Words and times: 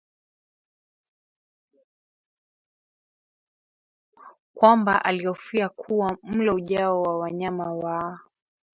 kwamba 4.53 5.05
alihofia 5.05 5.69
kuwa 5.69 6.17
mlo 6.23 6.55
ujao 6.55 7.01
wa 7.01 7.17
wanyama 7.17 7.73
wa 7.73 8.19